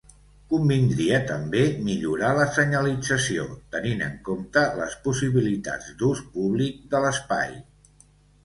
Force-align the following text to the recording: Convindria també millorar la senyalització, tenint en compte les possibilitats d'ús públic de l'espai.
Convindria 0.51 1.17
també 1.31 1.59
millorar 1.89 2.31
la 2.39 2.47
senyalització, 2.55 3.45
tenint 3.75 4.01
en 4.07 4.15
compte 4.31 4.65
les 4.81 4.97
possibilitats 5.09 5.93
d'ús 6.01 6.25
públic 6.39 6.81
de 6.97 7.05
l'espai. 7.07 7.55